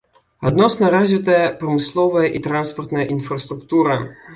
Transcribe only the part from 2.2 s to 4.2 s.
і транспартная інфраструктура.